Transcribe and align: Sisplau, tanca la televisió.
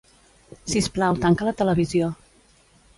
Sisplau, 0.73 1.19
tanca 1.27 1.49
la 1.51 1.55
televisió. 1.63 2.13